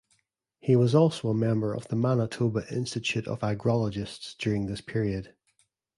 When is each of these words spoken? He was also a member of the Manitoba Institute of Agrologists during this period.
He 0.59 0.75
was 0.75 0.95
also 0.95 1.27
a 1.29 1.33
member 1.35 1.75
of 1.75 1.89
the 1.89 1.95
Manitoba 1.95 2.63
Institute 2.73 3.27
of 3.27 3.41
Agrologists 3.41 4.35
during 4.35 4.65
this 4.65 4.81
period. 4.81 5.35